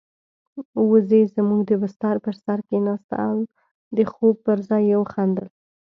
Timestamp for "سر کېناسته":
2.43-3.15